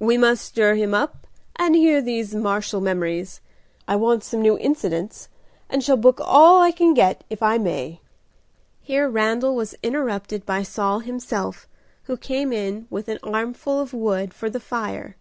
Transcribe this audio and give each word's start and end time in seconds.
"We 0.00 0.18
must 0.18 0.44
stir 0.44 0.74
him 0.74 0.94
up 0.94 1.28
and 1.54 1.76
hear 1.76 2.02
these 2.02 2.34
martial 2.34 2.80
memories. 2.80 3.40
I 3.86 3.94
want 3.94 4.24
some 4.24 4.42
new 4.42 4.58
incidents, 4.58 5.28
and 5.70 5.80
shall 5.84 5.96
book 5.96 6.18
all 6.20 6.60
I 6.60 6.72
can 6.72 6.92
get, 6.92 7.22
if 7.30 7.40
I 7.40 7.56
may." 7.58 8.00
Here 8.82 9.08
Randal 9.08 9.54
was 9.54 9.76
interrupted 9.80 10.44
by 10.44 10.64
Saul 10.64 10.98
himself, 11.06 11.68
who 12.06 12.16
came 12.16 12.52
in 12.52 12.88
with 12.90 13.06
an 13.06 13.20
armful 13.22 13.78
of 13.78 13.94
wood 13.94 14.34
for 14.34 14.50
the 14.50 14.58
fire. 14.58 15.14